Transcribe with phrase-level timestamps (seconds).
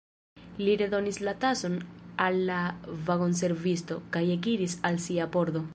[0.61, 1.75] Li redonis la tason
[2.27, 2.59] al la
[3.11, 5.67] vagonservisto, kaj ekiris al sia pordo.